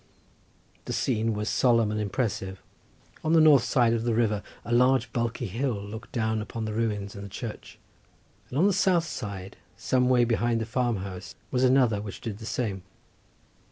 The 0.85 0.93
scene 0.93 1.35
was 1.35 1.47
solemn 1.47 1.91
and 1.91 2.01
impressive: 2.01 2.63
on 3.23 3.33
the 3.33 3.39
north 3.39 3.61
side 3.63 3.93
of 3.93 4.03
the 4.03 4.15
river 4.15 4.41
a 4.65 4.73
large 4.73 5.13
bulky 5.13 5.45
hill 5.45 5.75
looked 5.79 6.11
down 6.11 6.41
upon 6.41 6.65
the 6.65 6.73
ruins 6.73 7.13
and 7.13 7.23
the 7.23 7.29
church, 7.29 7.77
and 8.49 8.57
on 8.57 8.65
the 8.65 8.73
south 8.73 9.05
side, 9.05 9.57
some 9.77 10.09
way 10.09 10.25
behind 10.25 10.59
the 10.59 10.65
farm 10.65 10.95
house, 11.05 11.35
was 11.51 11.63
another 11.63 12.01
which 12.01 12.19
did 12.19 12.39
the 12.39 12.47
same. 12.47 12.81